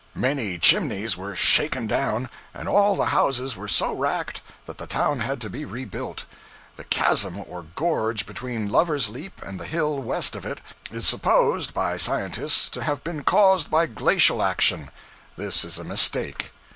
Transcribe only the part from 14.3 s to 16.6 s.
action. This is a mistake.